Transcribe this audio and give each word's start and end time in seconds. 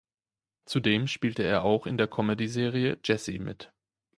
Zudem 0.65 1.05
spielte 1.05 1.43
er 1.43 1.63
auch 1.63 1.85
in 1.85 1.95
der 1.95 2.07
Comedyserie 2.07 2.97
"Jesse" 3.05 3.37
mit. 3.37 3.71